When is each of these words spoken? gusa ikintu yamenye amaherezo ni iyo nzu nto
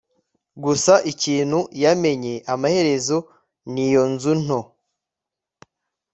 gusa 0.63 0.93
ikintu 1.11 1.59
yamenye 1.83 2.33
amaherezo 2.53 3.17
ni 3.71 3.81
iyo 3.87 4.03
nzu 4.11 4.31
nto 4.43 4.59